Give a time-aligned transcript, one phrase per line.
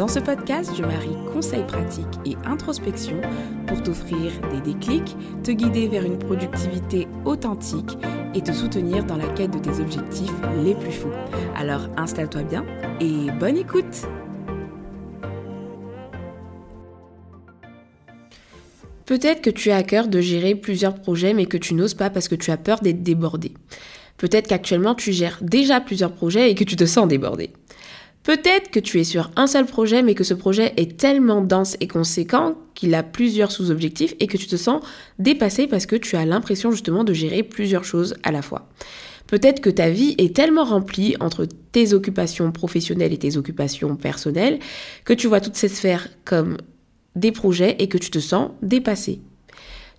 [0.00, 3.20] Dans ce podcast, je marie conseils pratiques et introspection
[3.66, 7.98] pour t'offrir des déclics, te guider vers une productivité authentique
[8.34, 10.32] et te soutenir dans la quête de tes objectifs
[10.64, 11.12] les plus fous.
[11.54, 12.64] Alors installe-toi bien
[12.98, 14.06] et bonne écoute
[19.04, 22.08] Peut-être que tu as à cœur de gérer plusieurs projets mais que tu n'oses pas
[22.08, 23.52] parce que tu as peur d'être débordé.
[24.16, 27.50] Peut-être qu'actuellement tu gères déjà plusieurs projets et que tu te sens débordé.
[28.30, 31.76] Peut-être que tu es sur un seul projet mais que ce projet est tellement dense
[31.80, 34.84] et conséquent qu'il a plusieurs sous-objectifs et que tu te sens
[35.18, 38.68] dépassé parce que tu as l'impression justement de gérer plusieurs choses à la fois.
[39.26, 44.60] Peut-être que ta vie est tellement remplie entre tes occupations professionnelles et tes occupations personnelles
[45.04, 46.56] que tu vois toutes ces sphères comme
[47.16, 49.22] des projets et que tu te sens dépassé.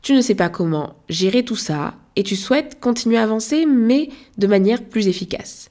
[0.03, 4.07] Tu ne sais pas comment gérer tout ça et tu souhaites continuer à avancer mais
[4.37, 5.67] de manière plus efficace.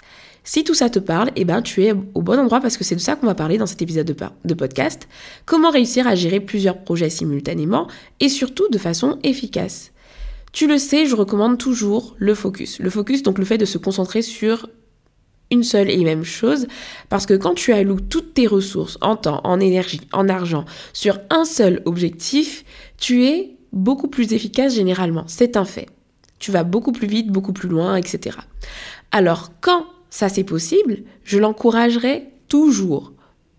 [0.52, 2.96] Si tout ça te parle, eh ben, tu es au bon endroit parce que c'est
[2.96, 5.06] de ça qu'on va parler dans cet épisode de, de podcast.
[5.46, 7.86] Comment réussir à gérer plusieurs projets simultanément
[8.18, 9.92] et surtout de façon efficace.
[10.50, 12.80] Tu le sais, je recommande toujours le focus.
[12.80, 14.68] Le focus, donc le fait de se concentrer sur
[15.52, 16.66] une seule et même chose,
[17.10, 21.20] parce que quand tu alloues toutes tes ressources en temps, en énergie, en argent, sur
[21.30, 22.64] un seul objectif,
[22.98, 25.22] tu es beaucoup plus efficace généralement.
[25.28, 25.86] C'est un fait.
[26.40, 28.36] Tu vas beaucoup plus vite, beaucoup plus loin, etc.
[29.12, 33.12] Alors quand ça c'est possible, je l'encouragerais toujours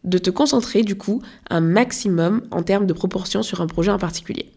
[0.04, 4.00] de te concentrer du coup un maximum en termes de proportion sur un projet en
[4.00, 4.52] particulier.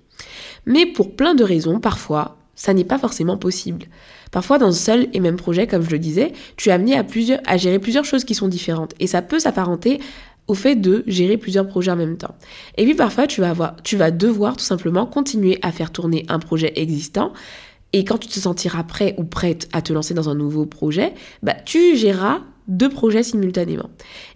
[0.66, 3.86] Mais pour plein de raisons, parfois, ça n'est pas forcément possible.
[4.30, 7.56] Parfois, dans un seul et même projet, comme je le disais, tu es amené à,
[7.56, 8.94] gérer plusieurs choses qui sont différentes.
[9.00, 10.00] Et ça peut s'apparenter
[10.46, 12.34] au fait de gérer plusieurs projets en même temps.
[12.76, 17.32] Et puis parfois, tu vas devoir tout simplement continuer à faire tourner un projet existant
[17.94, 21.14] et quand tu te sentiras prêt ou prête à te lancer dans un nouveau projet,
[21.44, 23.88] bah, tu géreras deux projets simultanément.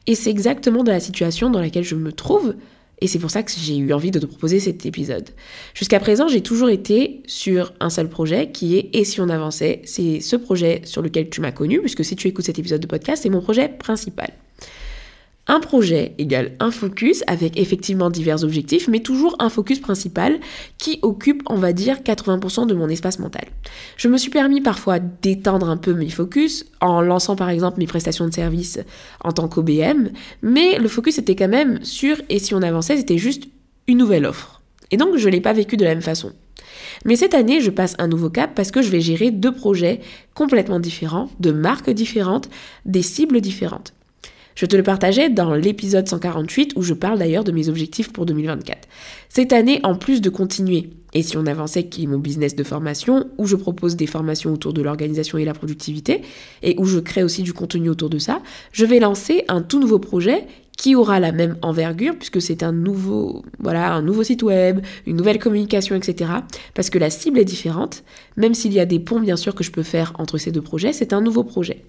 [0.06, 2.54] Et c'est exactement dans la situation dans laquelle je me trouve.
[3.00, 5.30] Et c'est pour ça que j'ai eu envie de te proposer cet épisode.
[5.74, 9.82] Jusqu'à présent, j'ai toujours été sur un seul projet qui est Et si on avançait?
[9.84, 12.86] C'est ce projet sur lequel tu m'as connu, puisque si tu écoutes cet épisode de
[12.86, 14.30] podcast, c'est mon projet principal.
[15.50, 20.38] Un projet égale un focus avec effectivement divers objectifs, mais toujours un focus principal
[20.76, 23.47] qui occupe, on va dire, 80% de mon espace mental.
[23.97, 27.87] Je me suis permis parfois d'étendre un peu mes focus en lançant par exemple mes
[27.87, 28.78] prestations de service
[29.25, 30.10] en tant qu'OBM,
[30.42, 33.44] mais le focus était quand même sur, et si on avançait, c'était juste
[33.87, 34.60] une nouvelle offre.
[34.91, 36.32] Et donc je ne l'ai pas vécu de la même façon.
[37.06, 40.00] Mais cette année, je passe un nouveau cap parce que je vais gérer deux projets
[40.34, 42.50] complètement différents, de marques différentes,
[42.84, 43.94] des cibles différentes.
[44.58, 48.26] Je te le partageais dans l'épisode 148 où je parle d'ailleurs de mes objectifs pour
[48.26, 48.88] 2024.
[49.28, 52.64] Cette année, en plus de continuer, et si on avançait qui est mon business de
[52.64, 56.22] formation, où je propose des formations autour de l'organisation et la productivité,
[56.64, 58.42] et où je crée aussi du contenu autour de ça,
[58.72, 60.44] je vais lancer un tout nouveau projet
[60.76, 65.14] qui aura la même envergure puisque c'est un nouveau voilà un nouveau site web, une
[65.14, 66.32] nouvelle communication, etc.
[66.75, 68.02] Parce que la cible est différente,
[68.36, 70.62] même s'il y a des ponts bien sûr que je peux faire entre ces deux
[70.62, 71.84] projets, c'est un nouveau projet.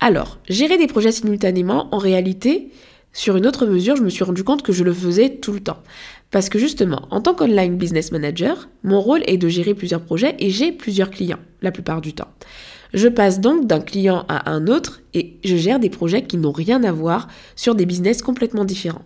[0.00, 2.70] Alors, gérer des projets simultanément, en réalité,
[3.12, 5.60] sur une autre mesure, je me suis rendu compte que je le faisais tout le
[5.60, 5.82] temps.
[6.30, 10.36] Parce que justement, en tant qu'online business manager, mon rôle est de gérer plusieurs projets
[10.38, 12.28] et j'ai plusieurs clients, la plupart du temps.
[12.94, 16.52] Je passe donc d'un client à un autre et je gère des projets qui n'ont
[16.52, 19.04] rien à voir sur des business complètement différents.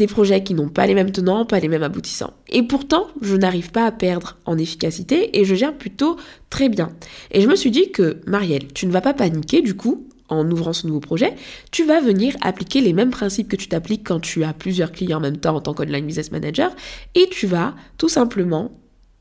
[0.00, 2.32] Des projets qui n'ont pas les mêmes tenants, pas les mêmes aboutissants.
[2.48, 6.16] Et pourtant, je n'arrive pas à perdre en efficacité et je gère plutôt
[6.48, 6.88] très bien.
[7.32, 10.50] Et je me suis dit que, Marielle, tu ne vas pas paniquer du coup, en
[10.50, 11.34] ouvrant ce nouveau projet,
[11.70, 15.18] tu vas venir appliquer les mêmes principes que tu t'appliques quand tu as plusieurs clients
[15.18, 16.74] en même temps en tant qu'online business manager
[17.14, 18.72] et tu vas tout simplement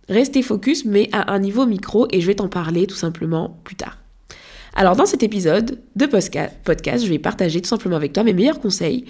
[0.08, 3.76] rester focus mais à un niveau micro et je vais t'en parler tout simplement plus
[3.76, 3.98] tard.
[4.76, 8.62] Alors dans cet épisode de podcast, je vais partager tout simplement avec toi mes meilleurs
[8.62, 9.04] conseils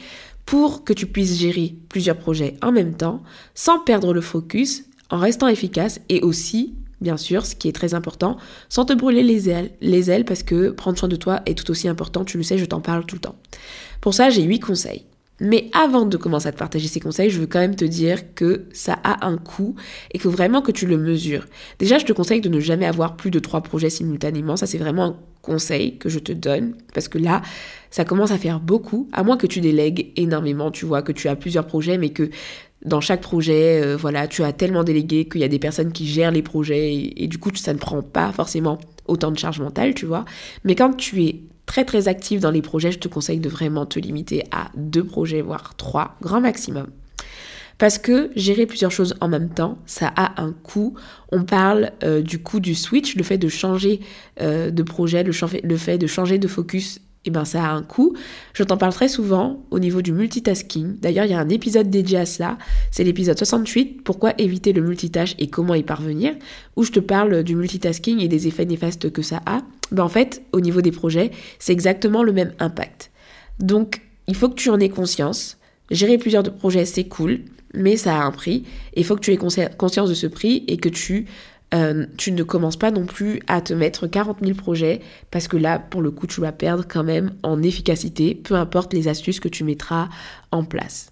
[0.46, 3.22] pour que tu puisses gérer plusieurs projets en même temps
[3.54, 7.94] sans perdre le focus, en restant efficace et aussi bien sûr, ce qui est très
[7.94, 8.38] important,
[8.68, 11.70] sans te brûler les ailes, les ailes parce que prendre soin de toi est tout
[11.72, 13.36] aussi important, tu le sais, je t'en parle tout le temps.
[14.02, 15.06] Pour ça, j'ai 8 conseils.
[15.40, 18.34] Mais avant de commencer à te partager ces conseils, je veux quand même te dire
[18.36, 19.76] que ça a un coût
[20.12, 21.46] et faut vraiment que tu le mesures.
[21.80, 24.58] Déjà, je te conseille de ne jamais avoir plus de trois projets simultanément.
[24.58, 27.42] Ça, c'est vraiment un conseil que je te donne parce que là,
[27.90, 31.28] ça commence à faire beaucoup, à moins que tu délègues énormément, tu vois, que tu
[31.28, 32.30] as plusieurs projets, mais que
[32.86, 36.08] dans chaque projet, euh, voilà, tu as tellement délégué qu'il y a des personnes qui
[36.08, 38.78] gèrent les projets et, du coup, ça ne prend pas forcément
[39.10, 40.26] autant de charge mentale, tu vois.
[40.64, 43.86] Mais quand tu es très très actif dans les projets, je te conseille de vraiment
[43.86, 46.88] te limiter à deux projets, voire trois, grand maximum.
[47.78, 50.96] Parce que gérer plusieurs choses en même temps, ça a un coût.
[51.32, 54.02] On parle euh, du coût du switch, le fait de changer
[54.42, 58.16] euh, de projet, le fait de changer de focus eh ben ça a un coût.
[58.54, 61.00] Je t'en parle très souvent au niveau du multitasking.
[61.00, 62.58] D'ailleurs, il y a un épisode dédié à cela.
[62.92, 66.34] C'est l'épisode 68, Pourquoi éviter le multitâche et comment y parvenir,
[66.76, 69.62] où je te parle du multitasking et des effets néfastes que ça a.
[69.92, 73.12] Ben, en fait, au niveau des projets, c'est exactement le même impact.
[73.60, 75.58] Donc, il faut que tu en aies conscience.
[75.92, 77.42] Gérer plusieurs projets, c'est cool,
[77.74, 78.64] mais ça a un prix.
[78.96, 81.26] Il faut que tu aies conscience de ce prix et que tu
[81.74, 85.58] euh, tu ne commences pas non plus à te mettre 40 000 projets parce que
[85.58, 89.40] là, pour le coup, tu vas perdre quand même en efficacité, peu importe les astuces
[89.40, 90.10] que tu mettras
[90.52, 91.12] en place.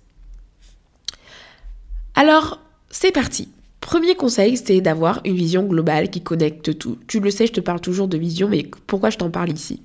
[2.15, 2.59] Alors,
[2.89, 3.49] c'est parti.
[3.81, 6.97] Premier conseil, c'est d'avoir une vision globale qui connecte tout.
[7.07, 9.81] Tu le sais, je te parle toujours de vision, mais pourquoi je t'en parle ici?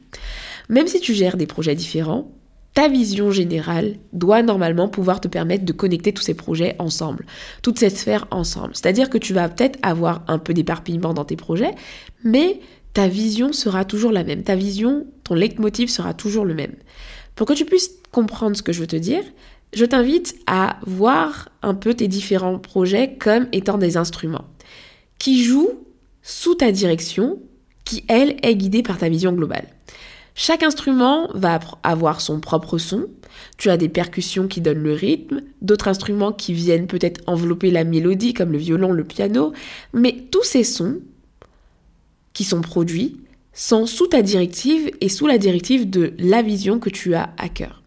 [0.70, 2.32] Même si tu gères des projets différents,
[2.74, 7.26] ta vision générale doit normalement pouvoir te permettre de connecter tous ces projets ensemble,
[7.62, 8.70] toutes ces sphères ensemble.
[8.74, 11.74] C'est-à-dire que tu vas peut-être avoir un peu d'éparpillement dans tes projets,
[12.24, 12.60] mais
[12.94, 14.42] ta vision sera toujours la même.
[14.42, 16.74] Ta vision, ton leitmotiv sera toujours le même.
[17.36, 19.22] Pour que tu puisses comprendre ce que je veux te dire,
[19.74, 24.44] je t'invite à voir un peu tes différents projets comme étant des instruments
[25.18, 25.84] qui jouent
[26.22, 27.40] sous ta direction,
[27.84, 29.66] qui elle est guidée par ta vision globale.
[30.34, 33.06] Chaque instrument va avoir son propre son.
[33.58, 37.84] Tu as des percussions qui donnent le rythme, d'autres instruments qui viennent peut-être envelopper la
[37.84, 39.52] mélodie comme le violon, le piano,
[39.92, 41.00] mais tous ces sons
[42.32, 43.20] qui sont produits
[43.52, 47.48] sont sous ta directive et sous la directive de la vision que tu as à
[47.48, 47.82] cœur.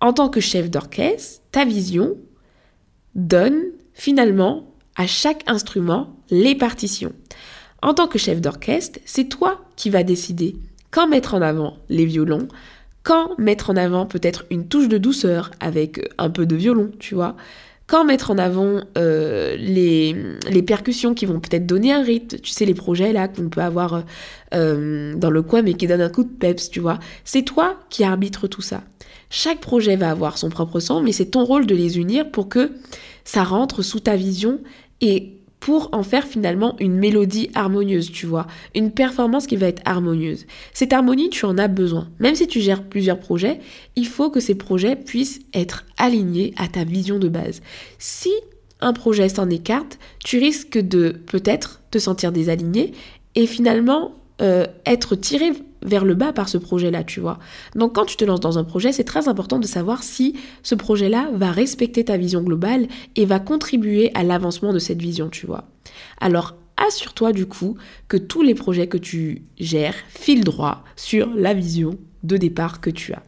[0.00, 2.16] En tant que chef d'orchestre, ta vision
[3.14, 3.62] donne
[3.94, 7.12] finalement à chaque instrument les partitions.
[7.82, 10.56] En tant que chef d'orchestre, c'est toi qui vas décider
[10.90, 12.48] quand mettre en avant les violons,
[13.02, 17.14] quand mettre en avant peut-être une touche de douceur avec un peu de violon, tu
[17.14, 17.36] vois,
[17.90, 20.14] quand mettre en avant euh, les,
[20.48, 23.62] les, percussions qui vont peut-être donner un rythme, tu sais, les projets là qu'on peut
[23.62, 24.04] avoir
[24.54, 27.00] euh, dans le coin mais qui donnent un coup de peps, tu vois?
[27.24, 28.82] C'est toi qui arbitre tout ça.
[29.28, 32.48] Chaque projet va avoir son propre son, mais c'est ton rôle de les unir pour
[32.48, 32.70] que
[33.24, 34.60] ça rentre sous ta vision
[35.00, 39.82] et pour en faire finalement une mélodie harmonieuse, tu vois, une performance qui va être
[39.84, 40.46] harmonieuse.
[40.72, 42.08] Cette harmonie, tu en as besoin.
[42.18, 43.60] Même si tu gères plusieurs projets,
[43.94, 47.60] il faut que ces projets puissent être alignés à ta vision de base.
[47.98, 48.32] Si
[48.80, 52.92] un projet s'en écarte, tu risques de peut-être te sentir désaligné
[53.34, 57.38] et finalement euh, être tiré vers le bas par ce projet-là, tu vois.
[57.74, 60.74] Donc quand tu te lances dans un projet, c'est très important de savoir si ce
[60.74, 62.86] projet-là va respecter ta vision globale
[63.16, 65.64] et va contribuer à l'avancement de cette vision, tu vois.
[66.20, 67.76] Alors assure-toi du coup
[68.08, 72.90] que tous les projets que tu gères filent droit sur la vision de départ que
[72.90, 73.22] tu as.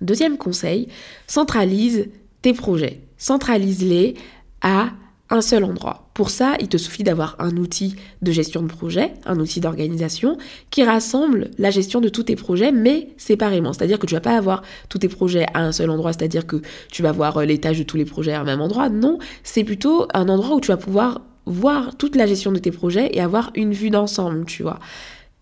[0.00, 0.88] Deuxième conseil,
[1.26, 2.08] centralise
[2.42, 3.00] tes projets.
[3.16, 4.14] Centralise-les
[4.60, 4.90] à
[5.30, 6.08] un seul endroit.
[6.14, 10.38] Pour ça, il te suffit d'avoir un outil de gestion de projet, un outil d'organisation
[10.70, 13.72] qui rassemble la gestion de tous tes projets, mais séparément.
[13.72, 16.62] C'est-à-dire que tu vas pas avoir tous tes projets à un seul endroit, c'est-à-dire que
[16.90, 18.88] tu vas voir euh, les tâches de tous les projets à un même endroit.
[18.88, 22.70] Non, c'est plutôt un endroit où tu vas pouvoir voir toute la gestion de tes
[22.70, 24.78] projets et avoir une vue d'ensemble, tu vois.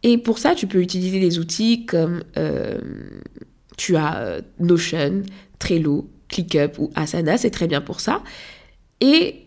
[0.03, 2.79] Et pour ça, tu peux utiliser des outils comme euh,
[3.77, 5.23] tu as euh, Notion,
[5.59, 8.23] Trello, ClickUp ou Asana, c'est très bien pour ça.
[9.01, 9.44] Et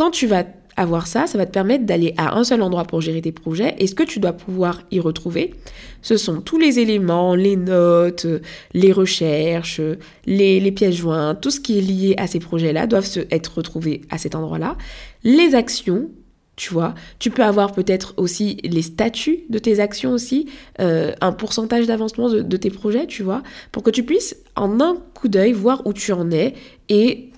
[0.00, 0.44] quand tu vas
[0.78, 3.74] avoir ça, ça va te permettre d'aller à un seul endroit pour gérer tes projets.
[3.76, 5.52] Et ce que tu dois pouvoir y retrouver,
[6.00, 8.26] ce sont tous les éléments, les notes,
[8.72, 9.82] les recherches,
[10.24, 14.00] les, pièces jointes, tout ce qui est lié à ces projets-là doivent se, être retrouvés
[14.08, 14.78] à cet endroit-là.
[15.22, 16.08] Les actions,
[16.56, 16.94] tu vois.
[17.18, 20.48] Tu peux avoir peut-être aussi les statuts de tes actions aussi,
[20.80, 24.80] euh, un pourcentage d'avancement de, de, tes projets, tu vois, pour que tu puisses en
[24.80, 26.54] un coup d'œil voir où tu en es
[26.88, 27.29] et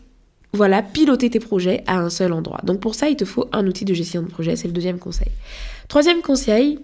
[0.53, 2.61] voilà, piloter tes projets à un seul endroit.
[2.65, 4.99] Donc pour ça, il te faut un outil de gestion de projet, c'est le deuxième
[4.99, 5.29] conseil.
[5.89, 6.79] Troisième conseil,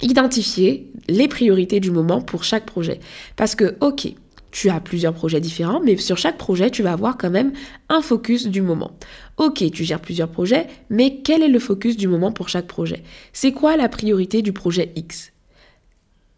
[0.00, 3.00] identifier les priorités du moment pour chaque projet.
[3.36, 4.12] Parce que, ok,
[4.50, 7.52] tu as plusieurs projets différents, mais sur chaque projet, tu vas avoir quand même
[7.88, 8.92] un focus du moment.
[9.36, 13.02] Ok, tu gères plusieurs projets, mais quel est le focus du moment pour chaque projet?
[13.32, 15.32] C'est quoi la priorité du projet X?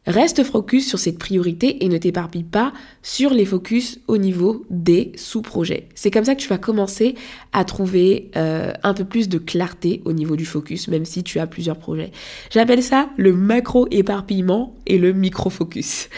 [0.06, 5.12] Reste focus sur cette priorité et ne t'éparpille pas sur les focus au niveau des
[5.14, 5.88] sous-projets.
[5.94, 7.14] C'est comme ça que tu vas commencer
[7.52, 11.38] à trouver euh, un peu plus de clarté au niveau du focus, même si tu
[11.38, 12.12] as plusieurs projets.
[12.50, 16.08] J'appelle ça le macro-éparpillement et le micro-focus.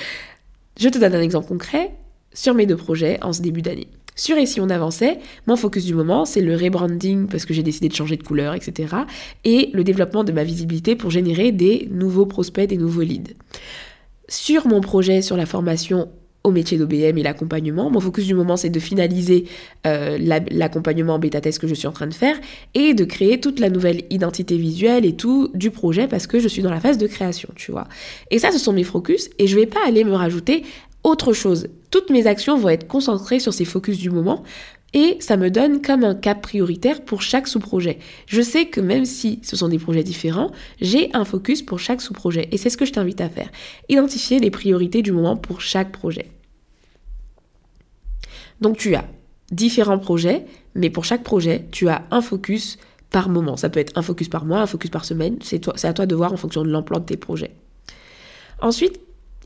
[0.78, 1.92] Je te donne un exemple concret
[2.32, 3.88] sur mes deux projets en ce début d'année.
[4.14, 7.62] Sur et si on avançait, mon focus du moment, c'est le rebranding parce que j'ai
[7.62, 8.94] décidé de changer de couleur, etc.
[9.44, 13.34] Et le développement de ma visibilité pour générer des nouveaux prospects, des nouveaux leads.
[14.28, 16.08] Sur mon projet, sur la formation
[16.44, 17.90] au métier d'OBM et l'accompagnement.
[17.90, 19.44] Mon focus du moment, c'est de finaliser
[19.86, 20.18] euh,
[20.50, 22.36] l'accompagnement en bêta-test que je suis en train de faire
[22.74, 26.48] et de créer toute la nouvelle identité visuelle et tout du projet parce que je
[26.48, 27.86] suis dans la phase de création, tu vois.
[28.30, 30.64] Et ça, ce sont mes focus et je vais pas aller me rajouter
[31.04, 31.68] autre chose.
[31.90, 34.42] Toutes mes actions vont être concentrées sur ces focus du moment
[34.94, 37.98] et ça me donne comme un cap prioritaire pour chaque sous-projet.
[38.26, 42.02] Je sais que même si ce sont des projets différents, j'ai un focus pour chaque
[42.02, 43.50] sous-projet et c'est ce que je t'invite à faire.
[43.88, 46.30] Identifier les priorités du moment pour chaque projet.
[48.60, 49.06] Donc tu as
[49.50, 50.44] différents projets,
[50.74, 52.78] mais pour chaque projet, tu as un focus
[53.10, 53.56] par moment.
[53.56, 56.14] Ça peut être un focus par mois, un focus par semaine, c'est à toi de
[56.14, 57.54] voir en fonction de l'emploi de tes projets.
[58.60, 59.00] Ensuite,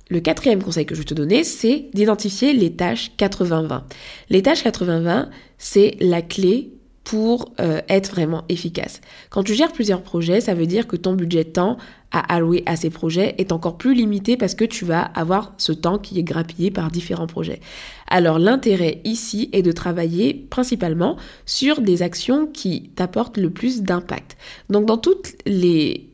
[0.09, 3.83] le quatrième conseil que je vais te donner, c'est d'identifier les tâches 80-20.
[4.31, 6.71] Les tâches 80-20, c'est la clé
[7.07, 9.01] pour euh, être vraiment efficace.
[9.31, 11.77] Quand tu gères plusieurs projets, ça veut dire que ton budget de temps
[12.11, 15.71] à allouer à ces projets est encore plus limité parce que tu vas avoir ce
[15.71, 17.61] temps qui est grappillé par différents projets.
[18.09, 24.37] Alors l'intérêt ici est de travailler principalement sur des actions qui t'apportent le plus d'impact.
[24.69, 26.11] Donc dans toutes les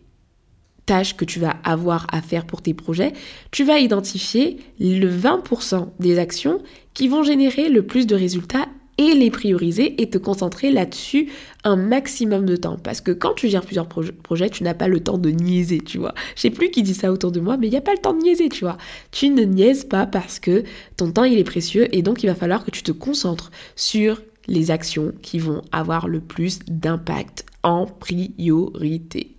[0.87, 3.13] tâches que tu vas avoir à faire pour tes projets,
[3.51, 6.61] tu vas identifier le 20% des actions
[6.95, 8.67] qui vont générer le plus de résultats
[8.99, 11.31] et les prioriser et te concentrer là-dessus
[11.65, 12.77] un maximum de temps.
[12.77, 15.99] Parce que quand tu gères plusieurs projets, tu n'as pas le temps de niaiser, tu
[15.99, 16.15] vois.
[16.37, 17.99] Je sais plus qui dit ça autour de moi, mais il n'y a pas le
[17.99, 18.77] temps de niaiser, tu vois.
[19.11, 20.65] Tu ne niaises pas parce que
[20.97, 24.21] ton temps, il est précieux et donc il va falloir que tu te concentres sur
[24.47, 29.37] les actions qui vont avoir le plus d'impact en priorité.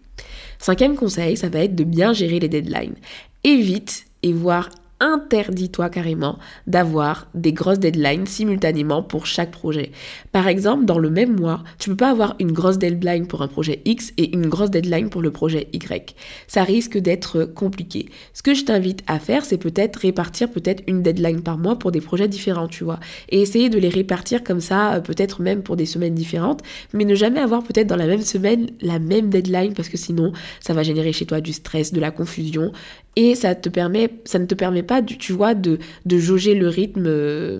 [0.63, 2.96] Cinquième conseil, ça va être de bien gérer les deadlines.
[3.43, 4.70] Évite et voir
[5.04, 9.92] interdis-toi carrément d'avoir des grosses deadlines simultanément pour chaque projet.
[10.32, 13.48] Par exemple, dans le même mois, tu peux pas avoir une grosse deadline pour un
[13.48, 16.16] projet X et une grosse deadline pour le projet Y.
[16.48, 18.10] Ça risque d'être compliqué.
[18.34, 21.92] Ce que je t'invite à faire, c'est peut-être répartir peut-être une deadline par mois pour
[21.92, 25.64] des projets différents, tu vois, et essayer de les répartir comme ça, euh, peut-être même
[25.64, 26.62] pour des semaines différentes,
[26.94, 30.32] mais ne jamais avoir peut-être dans la même semaine la même deadline parce que sinon,
[30.60, 32.72] ça va générer chez toi du stress, de la confusion
[33.16, 36.68] et ça te permet, ça ne te permet pas, tu vois, de, de jauger le
[36.68, 37.60] rythme euh,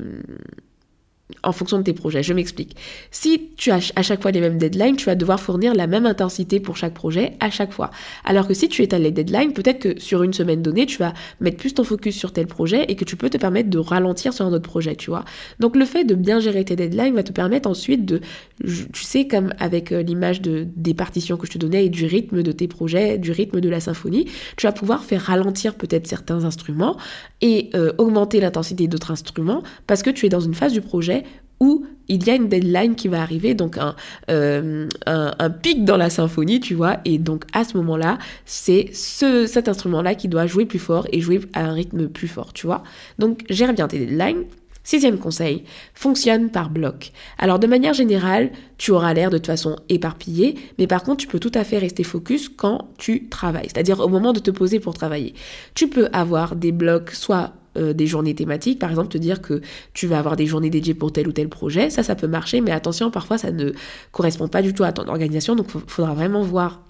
[1.42, 2.24] en fonction de tes projets.
[2.24, 2.76] Je m'explique.
[3.12, 6.06] Si tu as à chaque fois les mêmes deadlines, tu vas devoir fournir la même
[6.06, 7.92] intensité pour chaque projet à chaque fois.
[8.24, 11.14] Alors que si tu étales les deadlines, peut-être que sur une semaine donnée, tu vas
[11.40, 14.34] mettre plus ton focus sur tel projet et que tu peux te permettre de ralentir
[14.34, 15.26] sur un autre projet, tu vois.
[15.60, 18.22] Donc le fait de bien gérer tes deadlines va te permettre ensuite de,
[18.62, 22.06] tu sais, comme avec euh, l'image de, des partitions que je te donnais et du
[22.06, 24.26] rythme de tes projets, du rythme de la symphonie,
[24.58, 26.98] tu vas pouvoir faire ralentir peut-être certains instruments
[27.42, 31.23] et euh, augmenter l'intensité d'autres instruments parce que tu es dans une phase du projet
[31.64, 35.96] où il y a une deadline qui va arriver, donc euh, un, un, pic dans
[35.96, 40.46] la symphonie, tu vois, et donc à ce moment-là, c'est ce, cet instrument-là qui doit
[40.46, 42.84] jouer plus fort et jouer à un rythme plus fort, tu vois.
[43.18, 44.44] Donc gère bien tes deadlines.
[44.86, 47.14] Sixième conseil, fonctionne par bloc.
[47.38, 51.28] Alors de manière générale, tu auras l'air de toute façon éparpillé, mais par contre tu
[51.28, 54.82] peux tout à fait rester focus quand tu travailles, c'est-à-dire au moment de te poser
[54.82, 55.36] pour travailler.
[55.74, 59.62] Tu peux avoir des blocs soit euh, des journées thématiques, par exemple te dire que
[59.94, 62.62] tu vas avoir des journées dédiées pour tel ou tel projet, ça ça peut marcher,
[62.62, 63.72] mais attention, parfois ça ne
[64.12, 66.82] correspond pas du tout à ton organisation, donc il faudra vraiment voir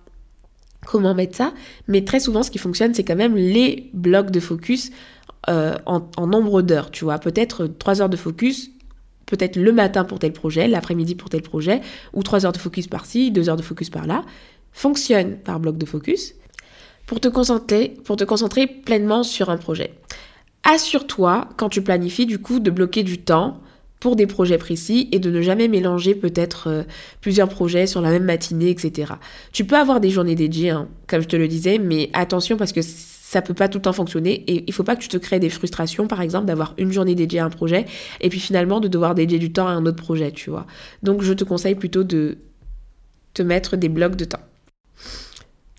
[0.86, 1.54] comment mettre ça,
[1.88, 4.92] mais très souvent ce qui fonctionne c'est quand même les blocs de focus
[5.50, 8.72] euh, en, nombre d'heures, tu vois, peut-être trois heures de focus,
[9.26, 11.82] peut-être le matin pour tel projet, l'après-midi pour tel projet,
[12.14, 14.24] ou trois heures de focus par-ci, deux heures de focus par-là,
[14.72, 16.36] fonctionne par bloc de focus
[17.06, 19.94] pour te concentrer, pour te concentrer pleinement sur un projet
[20.64, 23.60] assure-toi, quand tu planifies, du coup, de bloquer du temps
[24.00, 26.84] pour des projets précis et de ne jamais mélanger peut-être euh,
[27.22, 29.14] plusieurs projets sur la même matinée, etc.
[29.54, 32.74] Tu peux avoir des journées dédiées, hein, comme je te le disais, mais attention parce
[32.74, 35.16] que ça peut pas tout le temps fonctionner et il faut pas que tu te
[35.16, 37.86] crées des frustrations, par exemple, d'avoir une journée dédiée à un projet
[38.20, 40.68] et puis finalement de devoir dédier du temps à un autre projet, tu vois.
[41.02, 42.40] Donc je te conseille plutôt de
[43.34, 44.44] te mettre des blocs de temps.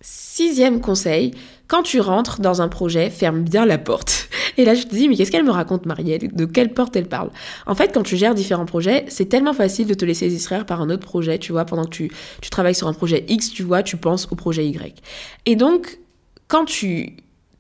[0.01, 1.33] Sixième conseil,
[1.69, 4.29] quand tu rentres dans un projet, ferme bien la porte.
[4.57, 6.35] Et là, je te dis, mais qu'est-ce qu'elle me raconte, Marielle?
[6.35, 7.31] De quelle porte elle parle?
[7.67, 10.81] En fait, quand tu gères différents projets, c'est tellement facile de te laisser distraire par
[10.81, 12.11] un autre projet, tu vois, pendant que tu,
[12.51, 15.03] travailles sur un projet X, tu vois, tu penses au projet Y.
[15.47, 15.99] Et donc,
[16.49, 17.17] quand tu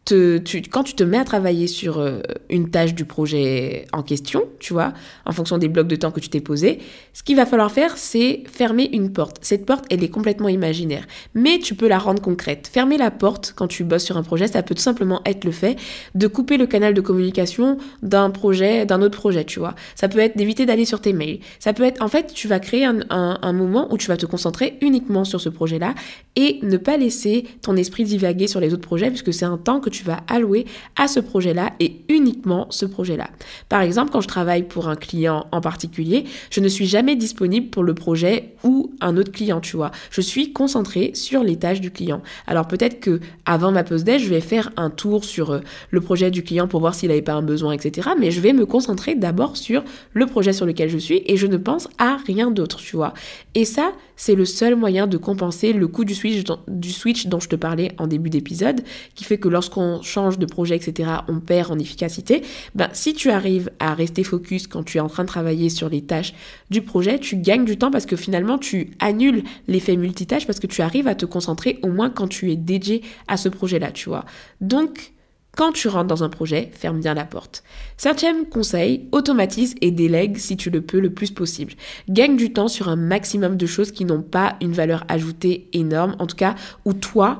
[0.09, 2.21] quand tu te mets à travailler sur euh,
[2.51, 4.93] une tâche du projet en question, tu vois,
[5.25, 6.79] en fonction des blocs de temps que tu t'es posé,
[7.13, 9.39] ce qu'il va falloir faire, c'est fermer une porte.
[9.41, 12.69] Cette porte, elle est complètement imaginaire, mais tu peux la rendre concrète.
[12.71, 15.53] Fermer la porte quand tu bosses sur un projet, ça peut tout simplement être le
[15.53, 15.77] fait
[16.15, 19.75] de couper le canal de communication d'un projet, d'un autre projet, tu vois.
[19.95, 21.41] Ça peut être d'éviter d'aller sur tes mails.
[21.59, 24.27] Ça peut être, en fait, tu vas créer un, un moment où tu vas te
[24.27, 25.95] concentrer uniquement sur ce projet-là
[26.37, 29.81] et ne pas laisser ton esprit divaguer sur les autres projets, puisque c'est un temps
[29.81, 33.29] que tu vas allouer à ce projet-là et uniquement ce projet-là.
[33.69, 37.69] Par exemple, quand je travaille pour un client en particulier, je ne suis jamais disponible
[37.69, 39.91] pour le projet ou un autre client, tu vois.
[40.11, 42.23] Je suis concentrée sur les tâches du client.
[42.47, 45.61] Alors peut-être que avant ma pause déj, je vais faire un tour sur euh,
[45.91, 48.11] le projet du client pour voir s'il n'avait pas un besoin, etc.
[48.19, 51.47] Mais je vais me concentrer d'abord sur le projet sur lequel je suis et je
[51.47, 53.15] ne pense à rien d'autre, tu vois.
[53.55, 57.41] Et ça, c'est le seul moyen de compenser le coût du switch, du switch dont
[57.41, 58.83] je te parlais en début d'épisode,
[59.15, 62.43] qui fait que lorsqu'on change de projet, etc., on perd en efficacité.
[62.75, 65.89] Ben, si tu arrives à rester focus quand tu es en train de travailler sur
[65.89, 66.35] les tâches
[66.71, 70.67] du projet, tu gagnes du temps parce que finalement, tu annules l'effet multitâche parce que
[70.67, 74.09] tu arrives à te concentrer au moins quand tu es dédié à ce projet-là, tu
[74.09, 74.25] vois.
[74.61, 75.15] Donc,
[75.57, 77.63] quand tu rentres dans un projet, ferme bien la porte.
[77.97, 81.75] Septième conseil, automatise et délègue si tu le peux le plus possible.
[82.09, 86.17] Gagne du temps sur un maximum de choses qui n'ont pas une valeur ajoutée énorme,
[86.19, 87.39] en tout cas où toi,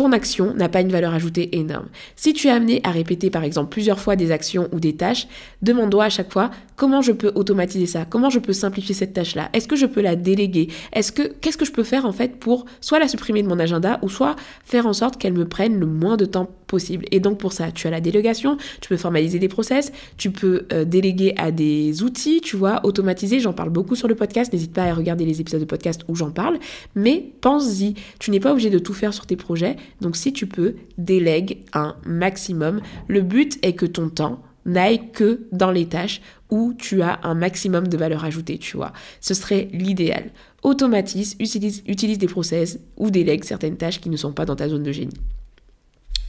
[0.00, 1.88] ton action n'a pas une valeur ajoutée énorme.
[2.16, 5.28] Si tu es amené à répéter par exemple plusieurs fois des actions ou des tâches,
[5.60, 9.50] demande-toi à chaque fois comment je peux automatiser ça, comment je peux simplifier cette tâche-là,
[9.52, 12.36] est-ce que je peux la déléguer, est-ce que qu'est-ce que je peux faire en fait
[12.36, 15.78] pour soit la supprimer de mon agenda ou soit faire en sorte qu'elle me prenne
[15.78, 17.04] le moins de temps possible?
[17.10, 20.64] Et donc pour ça, tu as la délégation, tu peux formaliser des process, tu peux
[20.72, 24.72] euh, déléguer à des outils, tu vois, automatiser, j'en parle beaucoup sur le podcast, n'hésite
[24.72, 26.58] pas à regarder les épisodes de podcast où j'en parle,
[26.94, 30.46] mais pense-y, tu n'es pas obligé de tout faire sur tes projets, donc si tu
[30.46, 32.80] peux, délègue un maximum.
[33.08, 36.20] Le but est que ton temps n'aille que dans les tâches
[36.50, 38.92] où tu as un maximum de valeur ajoutée, tu vois.
[39.20, 40.30] Ce serait l'idéal.
[40.62, 44.68] Automatise, utilise, utilise des process ou délègue certaines tâches qui ne sont pas dans ta
[44.68, 45.16] zone de génie.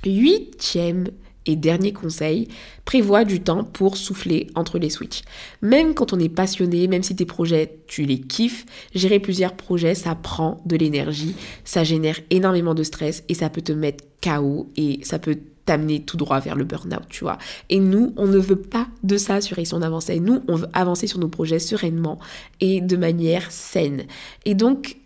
[0.05, 1.07] Huitième
[1.45, 2.47] et dernier conseil,
[2.85, 5.23] prévois du temps pour souffler entre les switches.
[5.61, 9.95] Même quand on est passionné, même si tes projets, tu les kiffes, gérer plusieurs projets,
[9.95, 14.69] ça prend de l'énergie, ça génère énormément de stress et ça peut te mettre KO
[14.75, 17.37] et ça peut t'amener tout droit vers le burn-out, tu vois.
[17.69, 20.19] Et nous, on ne veut pas de ça sur Réussir d'avancer.
[20.19, 22.19] Nous, on veut avancer sur nos projets sereinement
[22.59, 24.03] et de manière saine.
[24.45, 24.97] Et donc,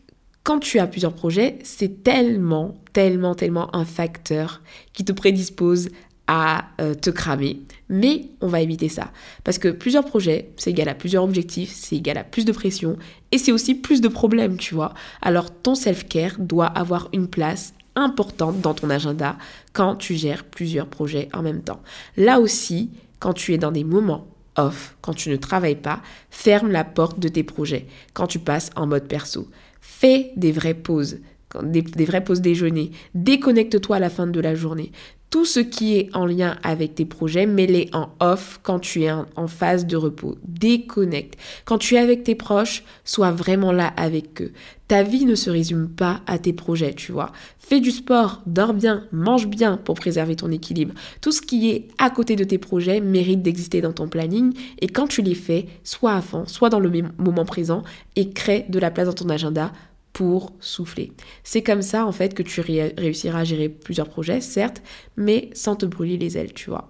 [0.43, 4.62] quand tu as plusieurs projets, c'est tellement, tellement, tellement un facteur
[4.93, 5.89] qui te prédispose
[6.27, 7.61] à euh, te cramer.
[7.89, 9.11] Mais on va éviter ça.
[9.43, 12.97] Parce que plusieurs projets, c'est égal à plusieurs objectifs, c'est égal à plus de pression
[13.31, 14.93] et c'est aussi plus de problèmes, tu vois.
[15.21, 19.38] Alors ton self-care doit avoir une place importante dans ton agenda
[19.73, 21.81] quand tu gères plusieurs projets en même temps.
[22.17, 26.71] Là aussi, quand tu es dans des moments off, quand tu ne travailles pas, ferme
[26.71, 29.49] la porte de tes projets quand tu passes en mode perso.
[29.81, 31.17] Fais des vraies pauses,
[31.63, 32.91] des, vraies pauses déjeuner.
[33.13, 34.91] Déconnecte-toi à la fin de la journée.
[35.31, 39.11] Tout ce qui est en lien avec tes projets, mets-les en off quand tu es
[39.11, 40.37] en, phase de repos.
[40.47, 41.37] Déconnecte.
[41.65, 44.53] Quand tu es avec tes proches, sois vraiment là avec eux.
[44.87, 47.33] Ta vie ne se résume pas à tes projets, tu vois.
[47.57, 50.93] Fais du sport, dors bien, mange bien pour préserver ton équilibre.
[51.19, 54.87] Tout ce qui est à côté de tes projets mérite d'exister dans ton planning et
[54.87, 57.83] quand tu les fais, sois à fond, sois dans le moment présent
[58.15, 59.73] et crée de la place dans ton agenda
[60.15, 61.12] pour souffler.
[61.43, 64.82] C'est comme ça en fait que tu réussiras à gérer plusieurs projets, certes,
[65.17, 66.89] mais sans te brûler les ailes, tu vois.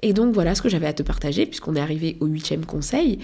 [0.00, 3.18] Et donc voilà ce que j'avais à te partager puisqu'on est arrivé au huitième conseil.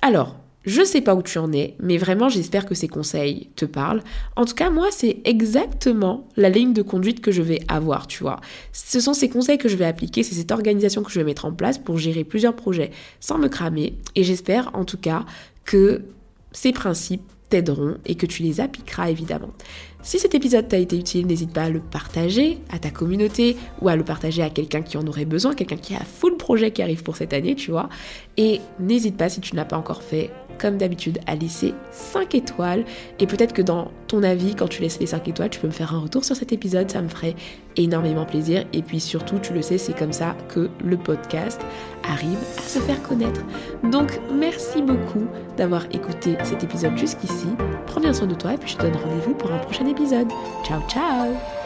[0.00, 3.66] Alors, je sais pas où tu en es, mais vraiment j'espère que ces conseils te
[3.66, 4.02] parlent.
[4.34, 8.22] En tout cas, moi, c'est exactement la ligne de conduite que je vais avoir, tu
[8.22, 8.40] vois.
[8.72, 11.44] Ce sont ces conseils que je vais appliquer, c'est cette organisation que je vais mettre
[11.44, 13.98] en place pour gérer plusieurs projets sans me cramer.
[14.14, 15.26] Et j'espère en tout cas
[15.66, 16.00] que
[16.52, 19.50] ces principes t'aideront et que tu les appliqueras évidemment.
[20.02, 23.88] Si cet épisode t'a été utile, n'hésite pas à le partager à ta communauté ou
[23.88, 26.82] à le partager à quelqu'un qui en aurait besoin, quelqu'un qui a full projet qui
[26.82, 27.90] arrive pour cette année, tu vois.
[28.38, 32.34] Et n'hésite pas, si tu ne l'as pas encore fait, comme d'habitude, à laisser 5
[32.34, 32.84] étoiles.
[33.18, 35.72] Et peut-être que dans ton avis, quand tu laisses les 5 étoiles, tu peux me
[35.72, 37.34] faire un retour sur cet épisode, ça me ferait
[37.76, 38.64] énormément plaisir.
[38.72, 41.60] Et puis surtout, tu le sais, c'est comme ça que le podcast
[42.08, 43.40] arrive à se faire connaître.
[43.90, 47.48] Donc, merci beaucoup d'avoir écouté cet épisode jusqu'ici.
[47.86, 50.28] Prends bien soin de toi et puis je te donne rendez-vous pour un prochain épisode.
[50.64, 51.59] Ciao, ciao